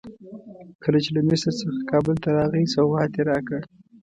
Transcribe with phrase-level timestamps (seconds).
[0.83, 3.59] کله چې له مصر څخه کابل ته راغی سوغات یې راکړ.